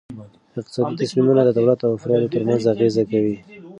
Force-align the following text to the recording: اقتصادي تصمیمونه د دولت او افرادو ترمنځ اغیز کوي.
اقتصادي 0.59 0.95
تصمیمونه 1.01 1.41
د 1.45 1.49
دولت 1.57 1.79
او 1.85 1.91
افرادو 1.97 2.31
ترمنځ 2.33 2.61
اغیز 2.73 2.95
کوي. 3.11 3.35